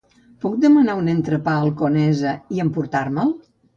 Puc 0.45 0.53
demanar 0.61 0.95
un 1.01 1.11
entrepà 1.13 1.55
al 1.57 1.69
Conesa 1.83 2.33
i 2.57 2.65
emportar-me'l? 2.65 3.37